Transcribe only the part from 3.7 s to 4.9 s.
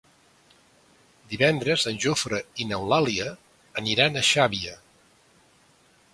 aniran a Xàbia.